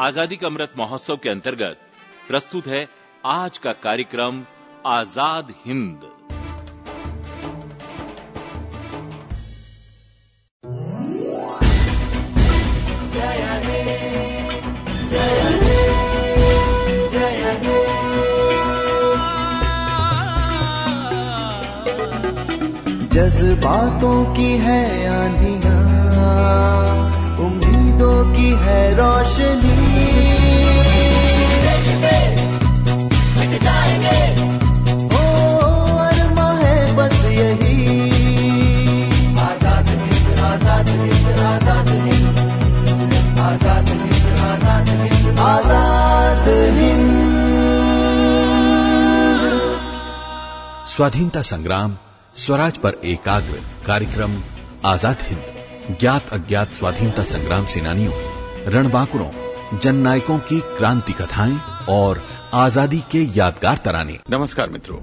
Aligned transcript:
आज़ादी 0.00 0.36
का 0.36 0.46
अमृत 0.46 0.72
महोत्सव 0.78 1.16
के 1.16 1.28
अंतर्गत 1.28 1.80
प्रस्तुत 2.28 2.66
है 2.66 2.88
आज 3.26 3.58
का 3.58 3.72
कार्यक्रम, 3.82 4.42
आज़ाद 4.86 5.52
हिंद। 5.66 6.10
जज्बातों 23.12 24.34
की 24.34 24.50
है 24.58 24.82
आंधिया। 25.08 26.81
है 28.54 28.94
रोशनी। 28.94 29.82
स्वाधीनता 50.86 51.40
संग्राम, 51.42 51.96
स्वराज 52.34 52.76
पर 52.76 52.92
एकाग्र 53.04 53.60
कार्यक्रम, 53.86 54.32
आज़ाद 54.84 55.18
हिंद। 55.22 55.42
ज्ञात 56.00 56.28
अज्ञात 56.32 56.72
स्वाधीनता 56.72 57.24
संग्राम 57.24 57.66
सेनानियों 57.66 58.12
रणबांकुरों 58.66 59.78
जननायकों 59.78 60.38
की 60.38 60.60
क्रांति 60.60 61.12
कथाएँ 61.12 61.58
और 61.88 62.22
आज़ादी 62.54 62.98
के 63.10 63.22
यादगार 63.38 63.78
तराने। 63.78 64.18
नमस्कार 64.30 64.70
मित्रों 64.70 64.98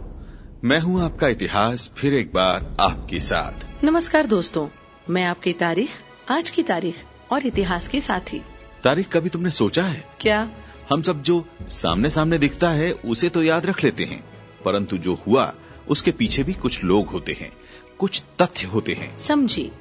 मैं 0.63 0.79
हूँ 0.79 1.01
आपका 1.01 1.27
इतिहास 1.27 1.91
फिर 1.97 2.13
एक 2.13 2.31
बार 2.33 2.77
आपके 2.79 3.19
साथ। 3.19 3.83
नमस्कार 3.83 4.25
दोस्तों 4.25 4.67
मैं 5.09 5.23
आपकी 5.23 5.53
तारीख 5.53 5.89
आज 6.29 6.49
की 6.49 6.63
तारीख 6.63 7.03
और 7.31 7.45
इतिहास 7.45 7.87
के 7.87 8.01
साथी। 8.01 8.41
तारीख 8.83 9.09
कभी 9.13 9.29
तुमने 9.29 9.51
सोचा 9.51 9.83
है? 9.83 10.03
क्या? 10.21 10.49
हम 10.89 11.01
सब 11.01 11.21
जो 11.21 11.45
सामने 11.67 12.09
सामने 12.09 12.37
दिखता 12.37 12.69
है 12.69 12.91
उसे 12.91 13.29
तो 13.29 13.43
याद 13.43 13.65
रख 13.65 13.83
लेते 13.83 14.03
हैं। 14.03 14.23
परंतु 14.65 14.97
जो 14.97 15.17
हुआ 15.27 15.53
उसके 15.87 16.11
पीछे 16.11 16.43
भी 16.43 16.53
कुछ 16.53 16.83
लोग 16.83 17.07
होते 17.07 17.37
हैं 17.41 17.51
कुछ 17.99 18.23
तथ्य 18.41 18.67
होते 18.67 18.93
हैं। 18.93 19.17
समझी 19.17 19.71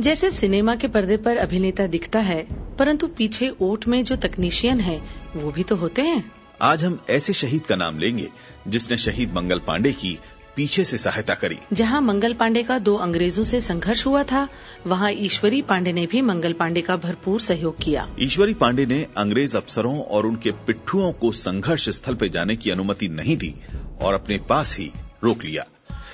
जैसे 0.00 0.30
सिनेमा 0.30 0.74
के 0.74 0.88
पर्दे 0.88 1.16
पर 1.16 1.36
अभिनेता 1.36 1.86
दिखता 1.86 2.18
है 2.18 2.42
परंतु 2.76 3.06
पीछे 3.08 3.48
ओट 3.60 3.86
में 3.88 4.02
जो 4.04 4.16
तकनीशियन 4.16 4.80
है 4.80 4.96
वो 5.36 5.50
भी 5.50 5.62
तो 5.62 5.76
होते 5.76 6.02
हैं। 6.02 6.22
आज 6.62 6.84
हम 6.84 6.98
ऐसे 7.10 7.32
शहीद 7.32 7.66
का 7.66 7.76
नाम 7.76 7.98
लेंगे 7.98 8.28
जिसने 8.68 8.96
शहीद 8.96 9.34
मंगल 9.34 9.58
पांडे 9.58 9.92
की 9.92 10.18
पीछे 10.56 10.84
से 10.84 10.98
सहायता 10.98 11.34
करी। 11.34 11.58
जहाँ 11.72 12.00
मंगल 12.00 12.32
पांडे 12.32 12.62
का 12.62 12.78
दो 12.78 12.94
अंग्रेज़ों 12.96 13.44
से 13.44 13.60
संघर्ष 13.60 14.06
हुआ 14.06 14.22
था 14.22 14.46
वहाँ 14.86 15.10
ईश्वरी 15.12 15.60
पांडे 15.62 15.92
ने 15.92 16.06
भी 16.06 16.22
मंगल 16.22 16.52
पांडे 16.52 16.80
का 16.80 16.96
भरपूर 16.96 17.40
सहयोग 17.40 17.82
किया। 17.82 18.08
ईश्वरी 18.20 18.54
पांडे 18.54 18.86
ने 18.86 19.06
अंग्रेज़ 19.16 19.56
अफसरों 19.56 20.00
और 20.00 20.26
उनके 20.26 20.50
पिट्ठुओं 20.66 21.12
को 21.12 21.32
संघर्ष 21.32 21.88
स्थल 21.88 22.14
पर 22.14 22.28
जाने 22.28 22.56
की 22.56 22.70
अनुमति 22.70 23.08
नहीं 23.10 23.36
दी 23.36 23.54
और 24.00 24.14
अपने 24.14 24.38
पास 24.48 24.76
ही 24.78 24.90
रोक 25.24 25.44
लिया। 25.44 25.66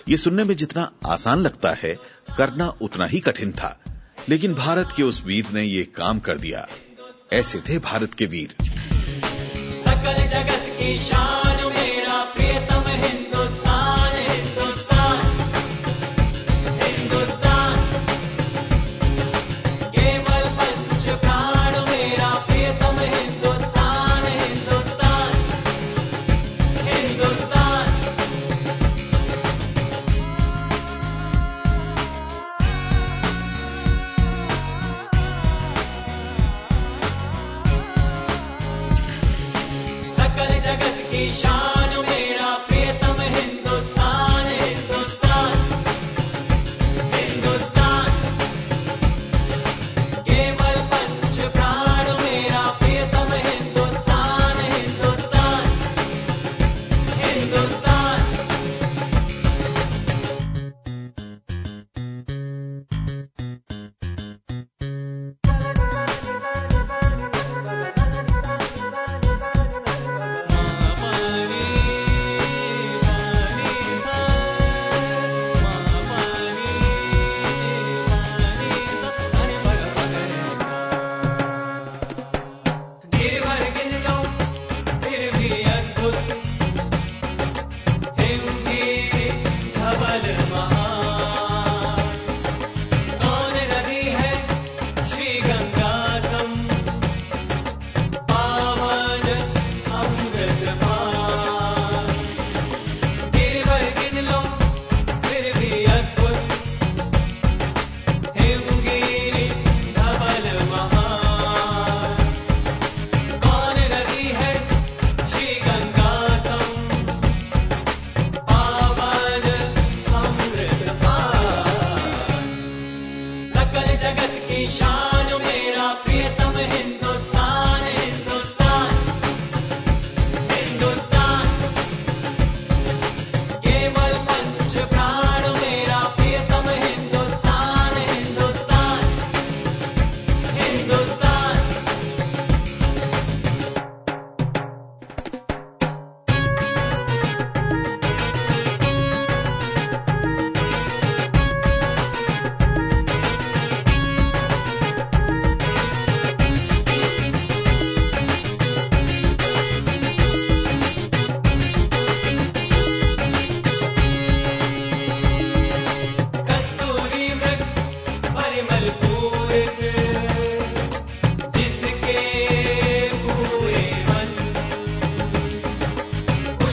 ये 0.09 0.17
सुनने 0.17 0.45
में 0.45 0.55
जितना 0.57 0.91
आसान 1.07 1.41
लगता 1.41 1.71
है 1.75 1.97
करना 2.37 2.69
उतना 2.81 3.07
ही 3.07 3.21
कठिन 3.21 3.53
था, 3.53 3.81
लेकिन 4.29 4.55
भारत 4.55 4.89
के 4.97 5.03
उस 5.03 5.25
वीर 5.27 5.47
ने 5.55 5.63
ये 5.63 5.83
काम 5.85 6.19
कर 6.19 6.39
दिया। 6.39 6.69
ऐसे 7.33 7.59
थे 7.59 7.79
भारत 7.79 8.15
के 8.15 8.27
वीर। 8.27 8.57
सकल 9.85 10.27
जगत 10.29 10.79
की 10.79 10.97
शान। 10.99 11.56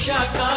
Shaka. 0.03 0.52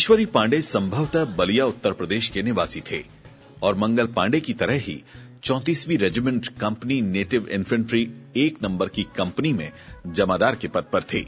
ईश्वरी 0.00 0.24
पांडे 0.24 0.60
संभवतः 0.62 1.24
बलिया 1.24 1.64
उत्तर 1.66 1.92
प्रदेश 1.92 2.28
के 2.28 2.42
निवासी 2.42 2.80
थे 2.80 3.04
और 3.62 3.74
मंगल 3.74 4.06
पांडे 4.06 4.40
की 4.40 4.52
तरह 4.52 4.74
ही 4.74 4.94
चौतीसवीं 5.44 5.96
रेजिमेंट 5.98 6.46
कंपनी 6.48 7.00
नेटिव 7.00 7.48
इन्फेंट्री 7.48 8.02
एक 8.36 8.62
नंबर 8.62 8.88
की 8.88 9.02
कंपनी 9.02 9.52
में 9.52 9.72
जमादार 10.06 10.54
के 10.54 10.68
पद 10.68 10.84
पर 10.92 11.02
थे। 11.02 11.20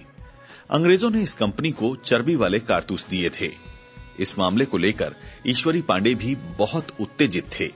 अंग्रेज़ों 0.71 1.11
ने 1.11 1.23
इस 1.23 1.35
कंपनी 1.35 1.71
को 1.71 1.95
चर्बी 1.97 2.37
वाले 2.37 2.59
कारतूस 2.59 3.07
दिए 3.11 3.31
थे। 3.31 3.51
इस 4.21 4.39
मामले 4.39 4.65
को 4.65 4.79
लेकर 4.79 5.17
ईश्वरी 5.47 5.83
पांडे 5.83 6.15
भी 6.15 6.35
बहुत 6.59 6.93
उत्तेजित 7.01 7.51
थे। 7.61 7.67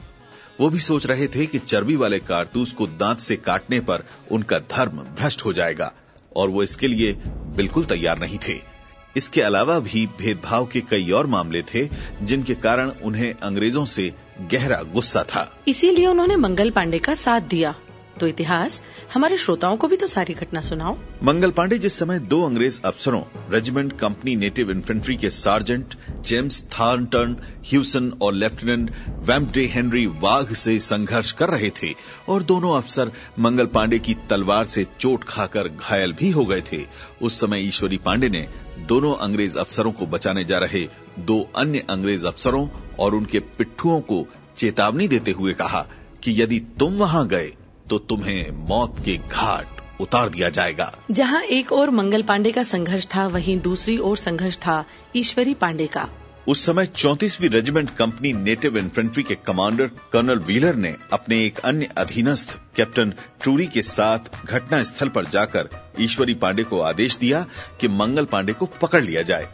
वो 0.60 0.70
भी 0.70 0.78
सोच 0.78 1.06
रहे 1.06 1.26
थे 1.26 1.46
कि 1.46 1.58
चर्बी 1.58 1.96
वाले 1.96 2.18
कारतूस 2.18 2.72
को 2.72 2.86
दांत 2.86 3.18
से 3.18 3.36
काटने 3.36 3.80
पर 3.80 4.06
उनका 4.30 4.58
धर्म 4.58 5.04
भ्रष्ट 5.20 5.44
हो 5.44 5.52
जाएगा 5.52 5.92
और 6.36 6.48
वो 6.48 6.62
इसके 6.62 6.88
लिए 6.88 7.12
बिल्कुल 7.56 7.84
तैयार 7.84 8.18
नहीं 8.18 8.38
थे। 8.38 8.75
इसके 9.16 9.42
अलावा 9.42 9.78
भी 9.78 10.06
भेदभाव 10.06 10.66
के 10.66 10.80
कई 10.80 11.10
और 11.10 11.26
मामले 11.26 11.62
थे, 11.62 11.88
जिनके 12.22 12.54
कारण 12.54 12.90
उन्हें 13.04 13.34
अंग्रेज़ों 13.42 13.84
से 13.84 14.14
गहरा 14.52 14.82
गुस्सा 14.82 15.22
था। 15.22 15.58
इसीलिए 15.68 16.06
उन्होंने 16.06 16.36
मंगल 16.36 16.70
पांडे 16.70 16.98
का 16.98 17.14
साथ 17.14 17.40
दिया। 17.40 17.74
तो 18.20 18.26
इतिहास, 18.26 18.80
हमारे 19.14 19.36
श्रोताओं 19.38 19.76
को 19.76 19.88
भी 19.88 19.96
तो 19.96 20.06
सारी 20.06 20.34
घटना 20.34 20.60
सुनाओ। 20.60 20.96
मंगल 21.24 21.50
पांडे 21.50 21.78
जिस 21.78 21.98
समय 21.98 22.18
दो 22.18 22.42
अंग्रेज़ 22.42 22.80
अफसरों, 22.84 23.22
रेजिमेंट 23.50 23.92
कंपनी 23.98 24.36
नेटिव 24.36 24.70
इन्फेंट्री 24.70 25.16
के 25.16 25.30
सार्जेंट 25.30 25.94
जेम्स 26.24 26.60
थार्नटन 26.72 27.36
ह्यूसन 27.66 28.10
और 28.22 28.34
लेफ्टिनेंट 28.34 28.90
वेम्पडे 29.22 29.64
हेनरी 29.66 30.06
वाघ 30.06 30.52
से 30.52 30.78
संघर्ष 30.80 31.32
कर 31.32 31.50
रहे 31.50 31.70
थे 31.70 31.92
और 32.28 32.42
दोनों 32.42 32.76
अफसर 32.76 33.12
मंगल 33.38 33.66
पांडे 33.66 33.98
की 33.98 34.14
तलवार 34.30 34.64
से 34.64 34.86
चोट 35.00 35.24
खाकर 35.24 35.68
घायल 35.68 36.12
भी 36.12 36.30
हो 36.30 36.44
गए 36.44 36.60
थे। 36.60 36.84
उस 37.22 37.40
समय 37.40 37.60
ईश्वरी 37.60 37.98
पांडे 37.98 38.28
ने 38.28 38.46
दोनों 38.78 39.14
अंग्रेज़ 39.14 39.58
अफसरों 39.58 39.92
को 39.92 40.06
बचाने 40.06 40.44
जा 40.44 40.58
रहे 40.58 40.86
दो 41.18 41.40
अन्य 41.56 41.84
अंग्रेज़ 41.90 42.26
अफसरों 42.26 42.68
और 42.98 43.14
उनके 43.14 43.40
पिट्ठुओं 43.58 44.00
को 44.00 44.26
चेतावनी 44.56 45.08
देते 45.08 45.30
हुए 45.30 45.52
कहा 45.52 45.86
कि 46.22 46.42
यदि 46.42 46.58
तुम 46.78 46.94
वहाँ 46.94 47.26
गए 47.26 47.52
तो 47.90 47.98
तुम्हें 47.98 48.50
मौत 48.68 48.98
के 49.04 49.16
घाट 49.16 50.00
उतार 50.00 50.28
दिया 50.28 50.48
जाएगा। 50.48 50.92
जहाँ 51.10 51.42
एक 51.42 51.72
और 51.72 51.90
मंगल 51.90 52.22
पांडे 52.22 52.52
का 52.52 52.62
संघर्ष 52.62 53.06
था 53.06 53.26
वहीं 53.26 53.58
दूसरी 53.60 53.98
ओर 53.98 54.16
संघर्ष 54.16 54.56
था 54.56 54.84
ईश्वरी 55.16 55.54
पांडे 55.54 55.86
का। 55.86 56.08
उस 56.48 56.64
समय 56.66 56.86
चौतीसवीं 56.86 57.48
रेजिमेंट 57.48 57.90
कंपनी 57.90 58.32
नेटिव 58.32 58.76
इन्फेंट्री 58.78 59.22
के 59.22 59.34
कमांडर 59.34 59.86
कर्नल 60.12 60.38
व्हीलर 60.38 60.74
ने 60.74 60.94
अपने 61.12 61.44
एक 61.46 61.58
अन्य 61.58 61.88
अधीनस्थ 61.98 62.56
कैप्टन 62.76 63.12
ट्रूरी 63.42 63.66
के 63.66 63.82
साथ 63.82 64.46
घटना 64.46 64.82
स्थल 64.82 65.08
पर 65.08 65.26
जाकर 65.26 65.68
ईश्वरी 66.00 66.34
पांडे 66.34 66.64
को 66.64 66.80
आदेश 66.80 67.16
दिया 67.16 67.44
कि 67.80 67.88
मंगल 67.88 68.24
पांडे 68.24 68.52
को 68.52 68.66
पकड़ 68.82 69.02
लिया 69.04 69.22
जाए। 69.22 69.48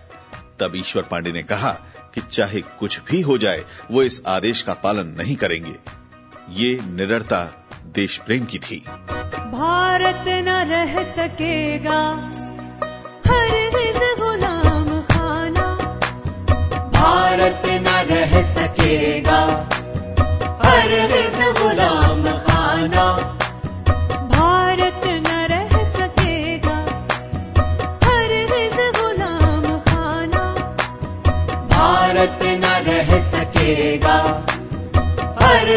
तब 0.61 0.73
ईश्वर 0.77 1.03
पांडे 1.03 1.33
ने 1.33 1.43
कहा 1.43 1.73
कि 2.15 2.21
चाहे 2.21 2.61
कुछ 2.61 3.01
भी 3.01 3.21
हो 3.21 3.39
जाए 3.39 3.65
वो 3.91 4.03
इस 4.03 4.23
आदेश 4.27 4.63
का 4.63 4.75
पालन 4.75 5.07
नहीं 5.07 5.37
करेंगे। 5.37 5.75
ये 6.51 6.79
निडरता 6.87 7.62
देश 7.87 8.17
प्रेम 8.17 8.45
की 8.45 8.59
थी। 8.59 8.85
भारत 9.37 10.25
न 10.29 10.49
रह 10.71 11.05
सकेगा। 11.05 12.31
हर 13.27 13.55
हिंद 13.55 14.17
गुलाम 14.21 15.01
खाना। 15.01 15.75
भारत 16.91 17.63
न 17.67 18.15
रह 18.15 18.55
सकेगा। 18.55 19.69
हर 20.65 20.91
हिंद 20.91 21.57
गुलाम 21.59 22.39
खाना। 22.39 23.13
भारत 24.29 25.01
न 25.05 25.47
रह 25.51 25.85
सकेगा। 25.85 26.77
हर 28.05 28.29
गुलाम 29.01 29.79
खाना। 29.79 30.55
भारत 31.69 32.39
न 32.43 32.65
रह 32.65 33.31
सकेगा। 33.31 34.47
हर 35.43 35.69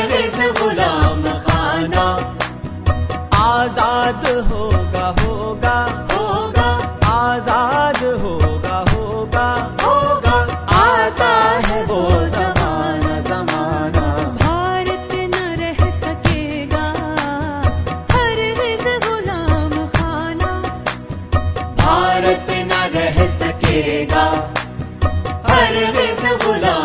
होगा 4.35 5.07
होगा। 5.21 5.77
होगा। 6.11 6.69
आज़ाद 7.07 7.97
होगा 7.97 8.77
होगा। 8.77 9.77
होगा। 9.83 10.35
आता 10.75 11.29
है 11.67 11.85
वो 11.85 12.01
जमाना। 12.27 13.21
जमाना 13.21 14.07
भारत 14.41 15.09
न 15.13 15.55
रह 15.59 15.91
सकेगा। 15.99 16.85
हर 18.11 18.39
हिंद 18.39 18.87
गुलाम 19.03 19.87
खाना। 19.87 20.51
भारत 21.75 22.47
न 22.49 22.91
रह 22.95 23.27
सकेगा। 23.39 24.25
हर 25.53 25.75
हिंद 25.75 26.39
गुलाम 26.43 26.84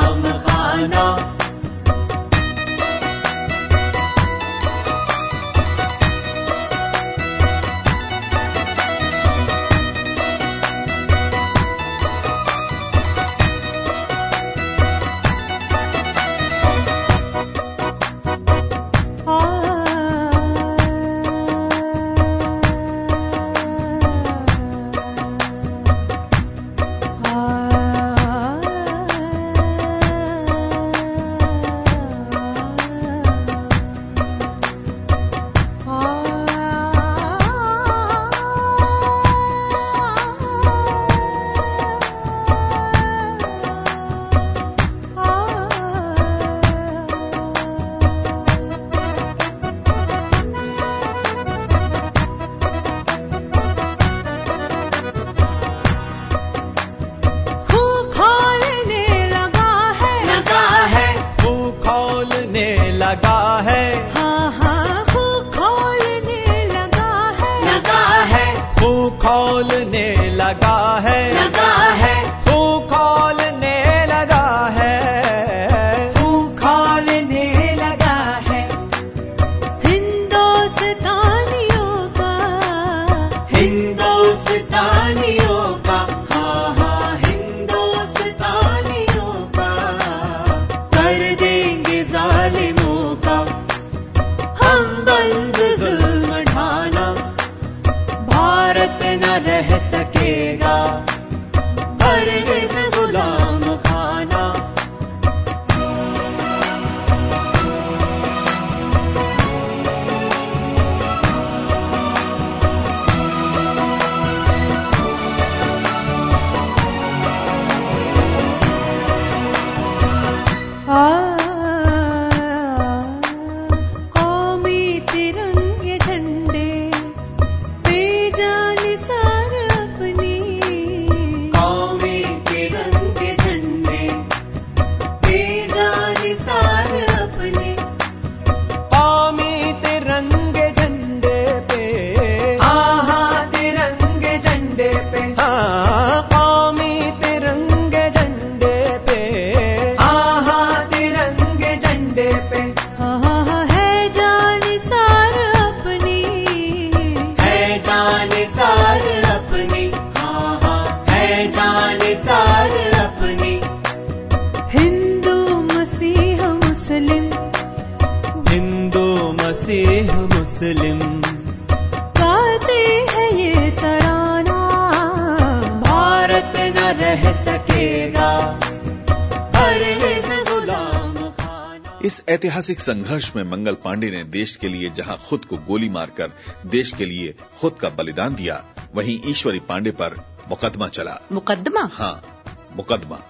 ऐतिहासिक 182.30 182.80
संघर्ष 182.80 183.36
में 183.36 183.42
मंगल 183.44 183.74
पांडे 183.74 184.10
ने 184.10 184.24
देश 184.24 184.56
के 184.56 184.68
लिए 184.68 184.90
जहाँ 184.90 185.18
खुद 185.28 185.44
को 185.44 185.56
गोली 185.56 185.88
मारकर 185.88 186.32
देश 186.66 186.92
के 186.92 187.04
लिए 187.04 187.34
खुद 187.58 187.72
का 187.80 187.88
बलिदान 187.88 188.34
दिया 188.34 188.64
वहीं 188.94 189.20
ईश्वरी 189.26 189.60
पांडे 189.60 189.90
पर 189.90 190.14
मुकदमा 190.48 190.88
चला। 190.88 191.20
मुकदमा? 191.32 191.90
हाँ 191.92 192.42
मुकदमा। 192.76 193.22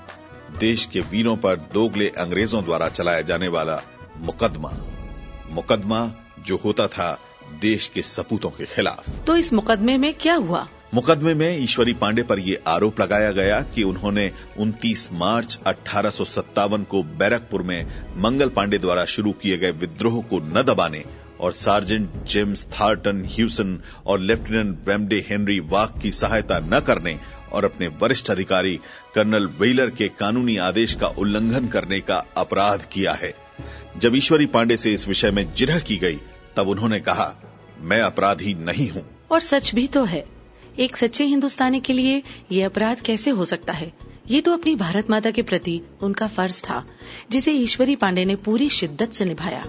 देश 0.58 0.86
के 0.86 1.00
वीरों 1.00 1.36
पर 1.36 1.56
दोगले 1.56 2.08
अंग्रेज़ों 2.08 2.64
द्वारा 2.64 2.88
चलाया 2.88 3.20
जाने 3.20 3.48
वाला 3.48 3.82
मुकदमा। 4.16 4.72
मुकदमा 5.50 6.12
जो 6.38 6.56
होता 6.64 6.86
था 6.86 7.20
देश 7.60 7.90
के 7.94 8.02
सपूतों 8.02 8.50
के 8.50 8.64
खिलाफ। 8.64 9.24
तो 9.26 9.36
इस 9.36 9.52
मुकदमे 9.52 9.98
में 9.98 10.14
क्या 10.14 10.34
हुआ? 10.34 10.68
मुकदमे 10.94 11.34
में 11.34 11.62
ईश्वरी 11.62 11.92
पांडे 11.92 12.22
पर 12.22 12.38
यह 12.38 12.58
आरोप 12.66 13.00
लगाया 13.00 13.32
गया 13.32 13.62
कि 13.62 13.82
उन्होंने 13.82 14.32
29 14.60 15.08
मार्च 15.12 15.58
अठारह 15.66 16.10
को 16.82 17.02
बैरकपुर 17.02 17.62
में 17.62 18.04
मंगल 18.16 18.48
पांडे 18.48 18.78
द्वारा 18.78 19.04
शुरू 19.04 19.32
किए 19.32 19.58
गए 19.58 19.70
विद्रोह 19.70 20.22
को 20.22 20.38
न 20.38 20.62
दबाने 20.62 21.04
और 21.40 21.52
सार्जेंट 21.52 22.24
जेम्स 22.24 22.64
थार्टन 22.64 23.24
ह्यूसन 23.24 23.82
और 24.06 24.20
लेफ्टिनेंट 24.20 24.88
वेम्डे 24.88 25.26
हेनरी 25.30 25.60
वाक 25.60 25.94
की 26.02 26.12
सहायता 26.12 26.58
न 26.58 26.80
करने 26.80 27.20
और 27.52 27.64
अपने 27.64 27.88
वरिष्ठ 27.88 28.30
अधिकारी 28.30 28.80
कर्नल 29.14 29.46
वेलर 29.46 29.90
के 29.90 30.08
कानूनी 30.08 30.56
आदेश 30.56 30.94
का 30.94 31.06
उल्लंघन 31.06 31.66
करने 31.66 32.00
का 32.00 32.24
अपराध 32.36 32.82
किया 32.92 33.12
है। 33.12 33.34
जब 33.96 34.16
ईश्वरी 34.16 34.46
पांडे 34.46 34.76
से 34.76 34.92
इस 34.92 35.08
विषय 35.08 35.30
में 35.30 35.54
जिरह 35.54 35.78
की 35.78 35.96
गई, 35.96 36.18
तब 36.56 36.68
उन्होंने 36.68 37.00
कहा, 37.00 37.34
मैं 37.80 38.00
अपराधी 38.00 38.54
नहीं 38.54 38.90
हूँ। 38.90 39.10
और 39.30 39.40
सच 39.40 39.74
भी 39.74 39.86
तो 39.86 40.04
है। 40.04 40.39
एक 40.80 40.96
सच्चे 40.96 41.24
हिंदुस्तानी 41.24 41.80
के 41.80 41.92
लिए 41.92 42.22
ये 42.52 42.62
अपराध 42.62 43.00
कैसे 43.00 43.30
हो 43.30 43.44
सकता 43.44 43.72
है? 43.72 43.92
ये 44.30 44.40
तो 44.40 44.52
अपनी 44.52 44.76
भारत 44.76 45.10
माता 45.10 45.30
के 45.30 45.42
प्रति 45.42 45.82
उनका 46.02 46.26
फ़र्ज़ 46.26 46.62
था, 46.62 46.86
जिसे 47.30 47.52
ईश्वरी 47.52 47.96
पांडे 47.96 48.24
ने 48.24 48.36
पूरी 48.36 48.68
शिद्दत 48.68 49.12
से 49.12 49.24
निभाया। 49.24 49.64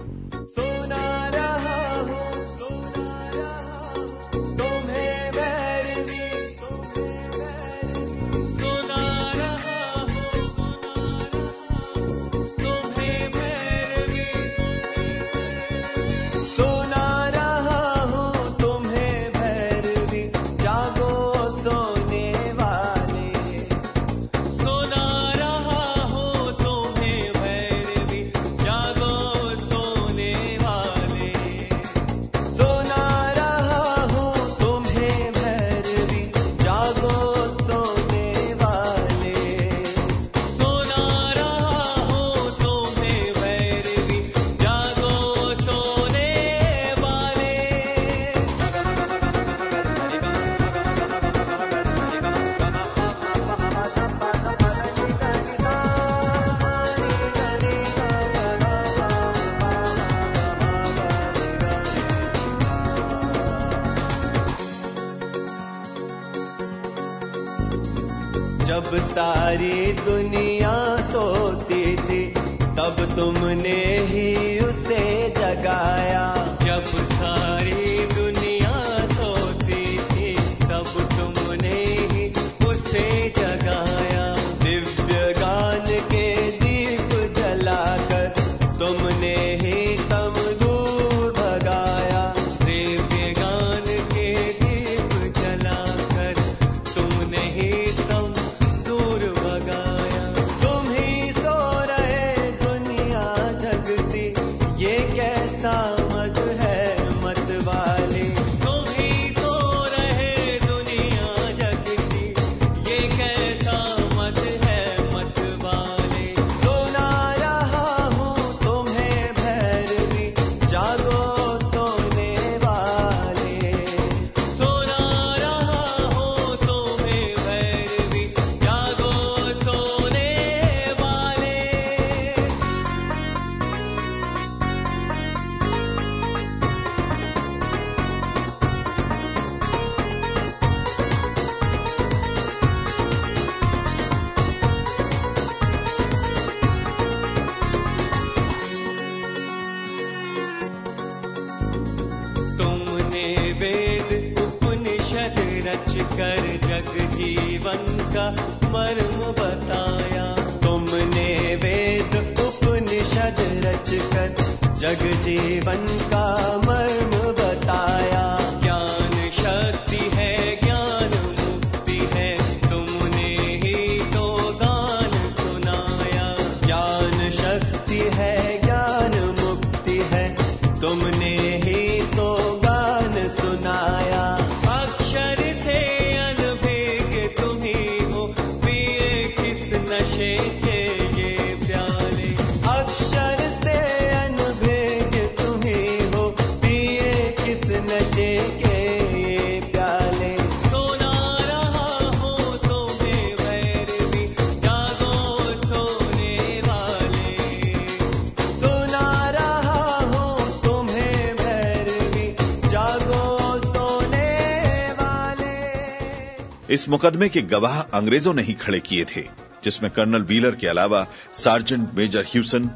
इस 216.82 216.88
मुकदमे 216.88 217.28
के 217.28 217.42
गवाह 217.42 217.80
अंग्रेज़ों 217.80 218.34
ने 218.34 218.42
ही 218.42 218.52
खड़े 218.52 218.80
किए 218.80 219.04
थे, 219.04 219.28
जिसमें 219.64 219.90
कर्नल 219.92 220.22
व्हीलर 220.22 220.54
के 220.54 220.66
अलावा 220.66 221.06
सार्जेंट 221.34 221.94
मेजर 221.94 222.22
ह्यूसन, 222.22 222.70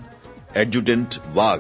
एडजुटेंट 0.57 1.15
वाघ, 1.27 1.59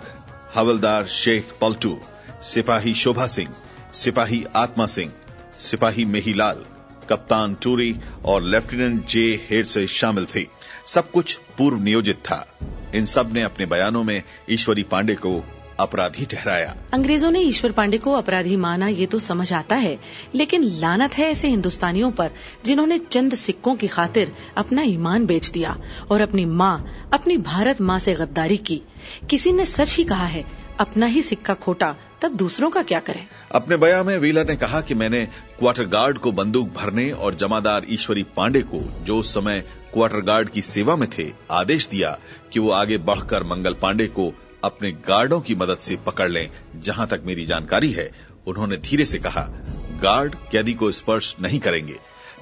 हवलदार 0.55 1.07
शेख 1.07 1.51
पल्टू, 1.61 2.01
सिपाही 2.43 2.95
शोभा 2.95 3.27
सिंह, 3.27 3.55
सिपाही 3.93 4.45
आत्मा 4.57 4.87
सिंह, 4.87 5.13
सिपाही 5.59 6.05
मेहीलाल, 6.05 6.65
कप्तान 7.11 7.55
टूरी 7.55 7.97
और 8.25 8.43
लेफ्टिनेंट 8.43 9.07
जे 9.07 9.49
हेडसे 9.51 9.87
शामिल 9.87 10.27
थे। 10.27 10.47
सब 10.87 11.11
कुछ 11.11 11.41
पूर्व 11.59 11.83
नियोजित 11.83 12.17
था। 12.17 12.57
इन 12.95 13.05
सबने 13.05 13.43
अपने 13.43 13.67
बयानों 13.67 14.05
में 14.05 14.23
ईश्वरी 14.51 14.83
पांडे 14.83 15.15
को 15.15 15.45
अपराधी 15.81 16.25
ठहराया। 16.25 16.75
अंग्रेज़ों 16.93 17.31
ने 17.31 17.41
ईश्वर 17.41 17.73
पांडे 17.73 17.99
को 17.99 18.13
अपराधी 18.13 18.57
माना 18.57 18.89
ये 18.89 19.07
तो 19.07 19.19
समझ 19.19 19.53
आता 19.53 19.77
है। 19.77 19.99
लेकिन 20.35 20.63
लानत 20.81 21.15
है 21.15 21.31
ऐसे 21.31 21.49
हिंदुस्तानियों 21.49 22.11
पर 22.11 22.31
जिन्होंने 22.65 22.99
चंद 22.99 23.35
सिक्कों 23.35 23.75
की 23.77 23.89
खातिर 23.89 24.33
अपना 24.57 24.83
ईमान 24.83 25.27
बेच 25.27 25.51
दिया 25.51 25.77
और 26.11 26.21
अपनी 26.21 26.45
माँ 26.45 27.09
अपनी 27.13 27.37
भारत 27.37 27.81
माँ 27.81 27.99
से 27.99 28.15
गद्दारी 28.15 28.57
की। 28.57 28.83
किसी 29.31 29.53
ने 29.53 29.65
सच 29.67 29.95
ही 29.95 30.05
कहा 30.05 30.27
है 30.27 30.45
अपना 30.81 31.07
ही 31.07 31.23
सिक्का 31.23 31.55
खोटा 31.55 31.95
तब 32.23 32.33
दूसरों 32.33 32.71
का 32.71 32.83
क्या 32.83 32.99
करें? 33.01 33.27
अपने 33.53 33.77
बयान 33.77 34.07
में 34.07 34.19
व्हीलर 34.19 34.47
ने 34.47 34.57
कहा 34.57 34.81
कि 34.81 34.95
मैंने 34.95 35.25
क्वार्टर 35.59 35.87
गार्ड 35.87 36.19
को 36.19 36.33
बंदूक 36.33 36.69
भरने 36.69 37.11
और 37.11 37.35
जमादार 37.35 37.87
ईश्वरी 37.91 38.23
पांडे 38.37 38.63
को 38.63 38.81
जो 39.05 39.19
उस 39.19 39.35
समय 39.35 39.61
क्वार्टर 39.93 40.21
गार्ड 40.21 40.49
की 40.49 40.63
सेवा 40.63 40.97
में 40.97 41.09
थे 41.19 41.31
आदेश 41.51 41.89
दिया 41.89 42.19
कि 42.53 42.61
वो 42.61 42.71
आगे 42.71 42.99
बढ़कर 42.99 43.45
मंगल 43.45 43.75
पांडे 43.75 44.07
को 44.07 44.33
अपने 44.65 44.91
गार्डों 45.09 45.41
की 45.41 45.55
मदद 45.55 45.79
से 45.79 45.97
पकड़ 45.97 46.29
लें 46.29 46.51
जहाँ 46.77 47.07
तक 47.07 47.23
मेरी 47.25 47.47
जानकारी 47.47 47.91
है 47.93 48.11
उन्होंने 48.47 48.77
धीरे 48.77 49.05
से 49.05 49.19
कहा। 49.19 49.43
गार्ड 50.03 50.35
कैदी 50.53 50.75
को 50.75 50.91
स्पर्श 50.91 51.35
नहीं 51.41 51.59
करेंगे। 51.61 51.97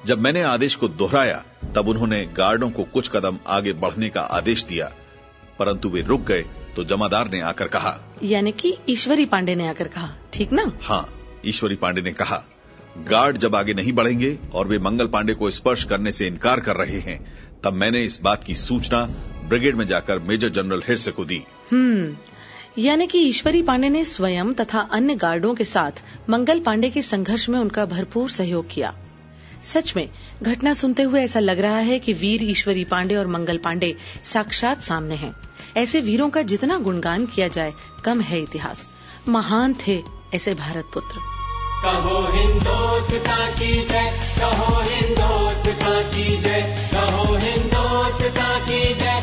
जब 0.05 0.19
मैंने 0.19 0.41
आदेश 0.43 0.75
को 0.75 0.87
दोहराया 0.87 1.43
तब 1.75 1.87
उन्होंने 1.87 2.25
गार्डों 2.37 2.69
को 2.69 2.83
कुछ 2.83 3.09
कदम 3.09 3.39
आगे 3.47 3.73
बढ़ने 3.73 4.09
का 4.09 4.21
आदेश 4.21 4.63
दिया। 4.63 4.91
परंतु 5.59 5.89
वे 5.89 6.01
रुक 6.01 6.21
गए 6.21 6.45
तो 6.75 6.83
जमादार 6.83 7.29
ने 7.31 7.39
आकर 7.41 7.67
कहा 7.67 7.99
यानी 8.23 8.51
कि 8.51 8.77
ईश्वरी 8.89 9.25
पांडे 9.25 9.55
ने 9.55 9.67
आकर 9.67 9.87
कहा 9.87 10.09
ठीक 10.33 10.51
ना? 10.51 10.71
हाँ 10.81 11.07
ईश्वरी 11.45 11.75
पांडे 11.75 12.01
ने 12.01 12.11
कहा 12.11 12.43
गार्ड 13.09 13.37
जब 13.37 13.55
आगे 13.55 13.73
नहीं 13.73 13.93
बढ़ेंगे 13.93 14.37
और 14.53 14.67
वे 14.67 14.79
मंगल 14.79 15.07
पांडे 15.07 15.33
को 15.33 15.49
स्पर्श 15.51 15.83
करने 15.83 16.11
से 16.11 16.27
इनकार 16.27 16.59
कर 16.59 16.75
रहे 16.75 16.99
हैं 16.99 17.19
तब 17.63 17.73
मैंने 17.73 18.03
इस 18.03 18.19
बात 18.23 18.43
की 18.43 18.55
सूचना 18.55 19.07
ब्रिगेड 19.49 19.75
में 19.75 19.87
जाकर 19.87 20.19
मेजर 20.19 20.49
जनरल 20.49 20.83
हिरसे 20.87 21.11
को 21.11 21.25
दी। 21.25 21.43
हम्म। 21.71 22.17
यानी 22.77 23.07
कि 23.07 23.19
ईश्वरी 23.19 23.61
पांडे 23.61 23.89
ने 23.89 24.05
स्वयं 24.05 24.53
तथा 24.53 24.79
अन्य 24.79 25.15
गार्डों 25.15 25.55
के 25.55 25.63
साथ 25.63 25.91
मंगल 26.29 26.59
पांडे 26.59 26.89
के 26.89 27.01
संघर्ष 27.01 27.49
में 27.49 27.59
उनका 27.59 27.85
भरपूर 27.85 28.29
सहयोग 28.29 28.69
किया। 28.71 28.95
सच 29.63 29.93
में 29.95 30.09
घटना 30.43 30.73
सुनते 30.73 31.03
हुए 31.03 31.23
ऐसा 31.23 31.39
लग 31.39 31.59
रहा 31.59 31.77
है 31.77 31.99
कि 31.99 32.13
वीर 32.13 32.43
ईश्वरी 32.43 32.83
पांडे 32.83 33.15
और 33.15 33.27
मंगल 33.27 33.57
पांडे 33.57 33.95
साक्षात 34.23 34.81
सामने 34.81 35.15
हैं। 35.15 35.35
ऐसे 35.77 36.01
वीरों 36.01 36.29
का 36.29 36.41
जितना 36.41 36.77
गुणगान 36.77 37.25
किया 37.25 37.47
जाए 37.47 37.73
कम 38.05 38.21
है 38.21 38.41
इतिहास। 38.41 38.93
महान 39.29 39.75
थे 39.87 40.03
ऐसे 40.33 40.53
भारत 40.53 40.85
पुत्र। 40.93 41.35
कहो 41.85 42.37
हिंदोस्ता 42.37 43.49
की 43.49 43.73
जय 43.73 44.19
कहो 44.39 44.81
हिंदोस्ता 44.81 46.01
की 46.01 46.37
जय 46.37 46.89
कहो 46.93 47.35
हिंदोस्ता 47.35 48.59
की 48.59 48.93
जय। 48.93 49.14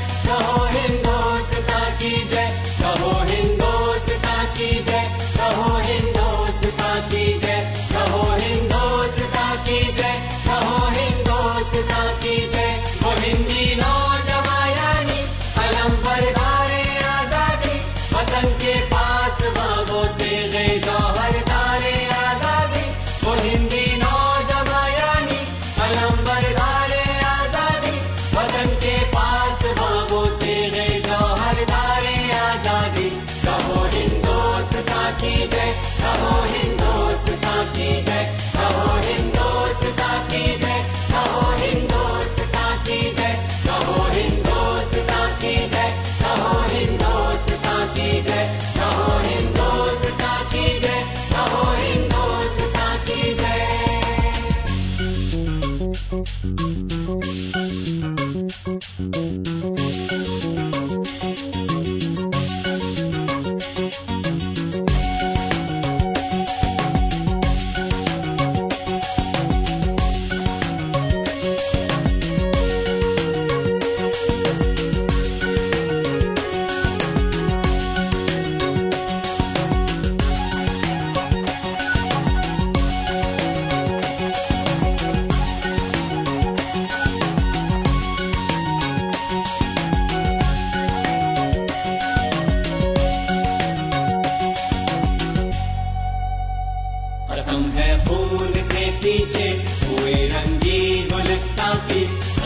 Thank 102.21 102.37
you. 102.37 102.42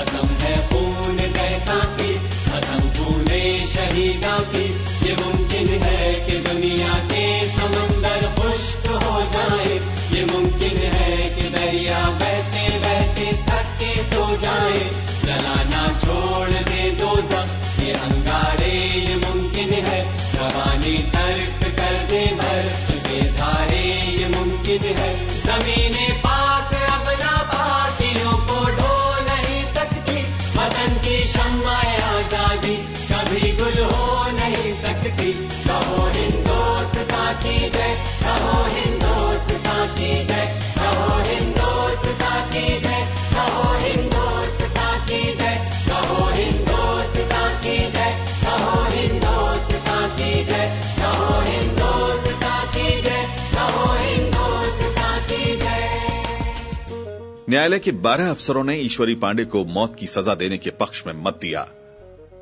न्यायालय 57.51 57.79
के 57.79 57.91
बारह 57.91 58.31
अफसरों 58.31 58.65
ने 58.65 58.77
ईश्वरी 58.77 59.15
पांडे 59.15 59.45
को 59.45 59.65
मौत 59.65 59.97
की 59.97 60.07
सजा 60.07 60.35
देने 60.35 60.59
के 60.59 60.71
पक्ष 60.71 61.03
में 61.07 61.13
मत 61.15 61.39
दिया 61.41 61.61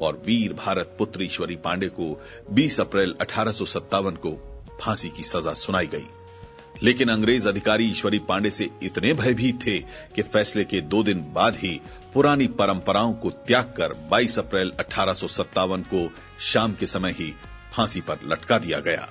और 0.03 0.23
वीर 0.27 0.53
भारत 0.53 0.97
पुत्र 0.99 1.23
ईश्वरी 1.23 1.57
पांडे 1.57 1.89
को 1.89 2.23
20 2.53 2.81
अप्रैल 2.81 3.15
अठारह 3.21 3.53
को 4.05 4.33
फांसी 4.83 5.09
की 5.09 5.23
सजा 5.23 5.53
सुनाई 5.53 5.87
गई। 5.87 6.07
लेकिन 6.83 7.09
अंग्रेज़ 7.09 7.49
अधिकारी 7.49 7.91
ईश्वरी 7.91 8.19
पांडे 8.19 8.51
से 8.51 8.71
इतने 8.83 9.13
भयभीत 9.13 9.67
थे 9.67 9.79
कि 10.15 10.23
फैसले 10.23 10.65
के 10.65 10.81
दो 10.81 11.03
दिन 11.03 11.21
बाद 11.35 11.57
ही 11.57 11.81
पुरानी 12.15 12.47
परंपराओं 12.47 13.13
को 13.13 13.31
त्याग 13.31 13.65
कर 13.65 13.93
22 14.13 14.39
अप्रैल 14.39 14.73
अठारह 14.79 15.15
को 15.69 16.11
शाम 16.41 16.73
के 16.73 16.87
समय 16.87 17.11
ही 17.11 17.35
फांसी 17.77 18.01
पर 18.01 18.19
लटका 18.25 18.59
दिया 18.59 18.81
गया। 18.81 19.09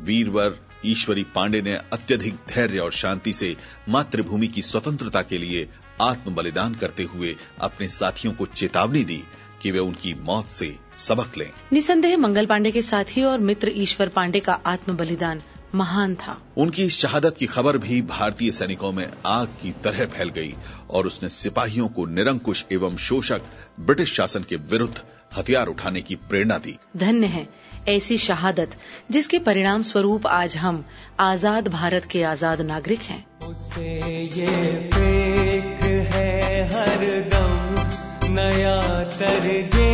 वीरवर 0.00 0.58
ईश्वरी 0.86 1.24
पांडे 1.24 1.60
ने 1.62 1.74
अत्यधिक 1.92 2.34
धैर्य 2.34 2.78
और 2.78 2.92
शांति 2.92 3.32
से 3.32 3.56
मातृभूमि 3.88 4.48
की 4.48 4.62
स्वतंत्रता 4.62 5.22
के 5.22 5.38
लिए 5.38 5.68
आत्म 6.00 6.34
बलिदान 6.34 6.74
करते 6.74 7.02
हुए 7.02 7.36
अपने 7.60 7.88
साथियों 7.88 8.34
को 8.34 8.46
चेतावनी 8.46 9.04
दी 9.04 9.22
कि 9.62 9.70
वे 9.70 9.78
उनकी 9.78 10.14
मौत 10.14 10.46
से 10.46 10.76
सबक 10.98 11.38
लें। 11.38 11.50
निसंदेह 11.72 12.16
मंगल 12.16 12.46
पांडे 12.46 12.70
के 12.70 12.82
साथी 12.82 13.22
और 13.22 13.38
मित्र 13.38 13.72
ईश्वर 13.74 14.08
पांडे 14.08 14.40
का 14.40 14.52
आत्म 14.66 14.96
बलिदान 14.96 15.42
महान 15.74 16.14
था। 16.14 16.38
उनकी 16.56 16.84
इस 16.84 16.98
शहादत 16.98 17.36
की 17.36 17.46
खबर 17.46 17.78
भी 17.78 18.02
भारतीय 18.02 18.50
सैनिकों 18.50 18.92
में 18.92 19.08
आग 19.26 19.48
की 19.62 19.74
तरह 19.84 20.06
फैल 20.06 20.28
गई। 20.28 20.54
और 20.90 21.06
उसने 21.06 21.28
सिपाहियों 21.28 21.88
को 21.88 22.06
निरंकुश 22.06 22.64
एवं 22.72 22.96
शोषक 22.96 23.42
ब्रिटिश 23.80 24.12
शासन 24.12 24.42
के 24.42 24.56
विरुद्ध 24.56 24.96
हथियार 25.36 25.66
उठाने 25.66 26.00
की 26.00 26.14
प्रेरणा 26.28 26.58
दी। 26.58 26.78
धन्य 26.96 27.26
है 27.26 27.46
ऐसी 27.88 28.18
शहादत 28.18 28.76
जिसके 29.10 29.38
परिणाम 29.38 29.82
स्वरूप 29.82 30.26
आज 30.26 30.56
हम 30.56 30.84
आज़ाद 31.20 31.68
भारत 31.68 32.04
के 32.04 32.22
आज़ाद 32.24 32.60
नागरिक 32.62 33.00
हैं। 33.00 33.24
उसे 33.46 33.90
ये 34.36 34.50
फ़िक्र 34.90 35.88
है 36.14 36.64
हर 36.72 37.04
दम 37.34 38.32
नया 38.34 38.80
तरजे 39.10 39.90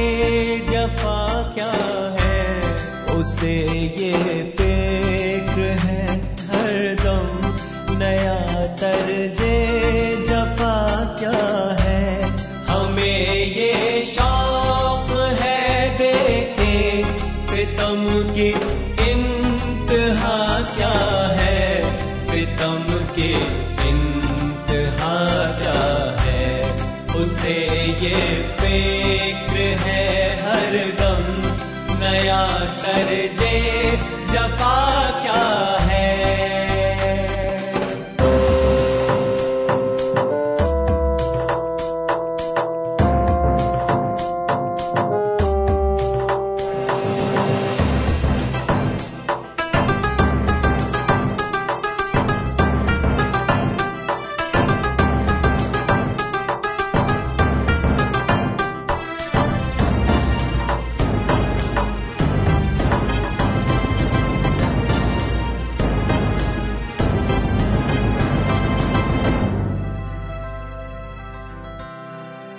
जफा 0.69 1.19
क्या 1.55 1.73
है? 2.21 3.17
उसे 3.17 3.57
ये 4.01 4.13
फ़िक्र 4.59 5.61
है 5.81 6.05
हर 6.47 6.95
दम 7.03 7.99
नया 7.99 8.67
तरजे 8.77 9.57
जफा 10.29 10.50
क्या 11.19 11.77
है? 11.81 12.29
हमें 12.69 13.27
ये 13.37 14.03
शौक 14.07 15.39
है 15.41 15.97
देखे 15.97 17.05
सितम 17.51 18.07
की 18.35 18.49
इंतहा 19.11 20.61
क्या 20.61 21.27
है? 21.41 21.97
सितम 21.99 22.85
की 23.15 23.33
इंतहा 23.89 25.45
क्या 25.59 26.17
है? 26.21 26.73
उसे 27.17 27.57
ये 27.81 28.43
फ़िक्र 28.61 29.61
है 29.61 30.37
हर 30.43 30.77
दम 31.01 31.41
नया 31.99 32.47
तरजे 32.59 33.97
जफा 34.31 35.11
क्या 35.23 35.77
है? 35.81 36.50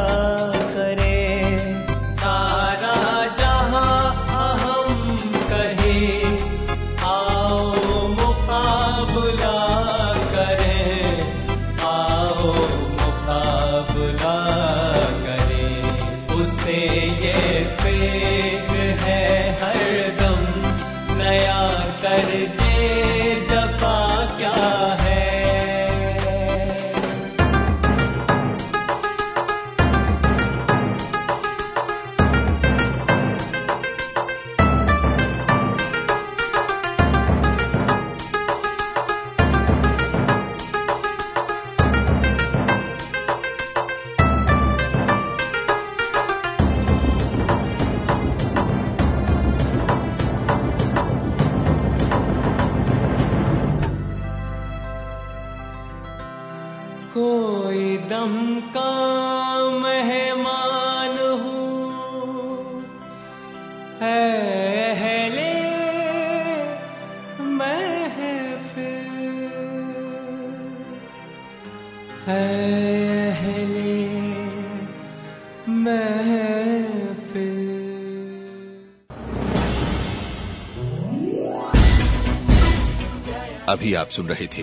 आप 84.08 84.12
सुन 84.12 84.26
रहे 84.26 84.46
थे 84.46 84.62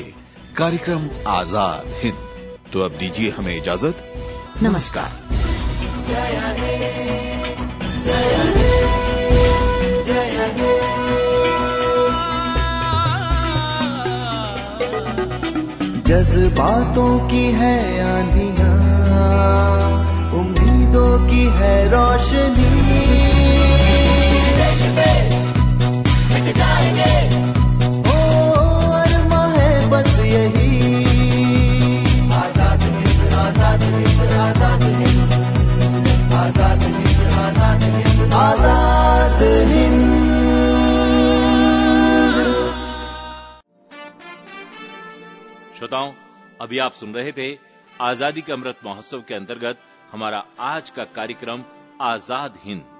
कार्यक्रम 0.58 1.02
आज़ाद 1.28 1.90
हिंद। 2.04 2.18
तो 2.74 2.82
अब 2.82 2.92
दीजिए 2.92 3.30
हमें 3.30 3.58
इजाज़त। 3.58 3.98
नमस्कार। 4.64 5.12
जज्बातों 16.02 17.12
की 17.28 17.46
है 17.52 17.78
आंधियाँ 18.08 18.74
उम्मीदों 20.34 21.14
की 21.28 21.46
है 21.60 21.76
रोशनी। 21.90 22.74
ओ 27.56 27.65
अभी 46.66 46.78
आप 46.80 46.94
सुन 46.94 47.14
रहे 47.14 47.32
थे 47.32 47.48
आज़ादी 48.02 48.42
के 48.42 48.52
अमृत 48.52 48.80
महोत्सव 48.86 49.24
के 49.28 49.34
अंतर्गत 49.34 49.80
हमारा 50.12 50.44
आज 50.68 50.90
का 50.90 51.04
कार्यक्रम 51.16 51.64
आज़ाद 52.02 52.58
हिंद। 52.64 52.95